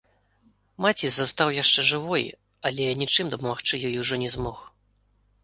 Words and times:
Маці 0.85 1.09
застаў 1.17 1.53
яшчэ 1.57 1.85
жывой, 1.89 2.25
але 2.71 2.89
нічым 3.03 3.25
дапамагчы 3.35 3.83
ёй 3.91 3.95
ужо 4.07 4.21
не 4.25 4.29
змог. 4.39 4.59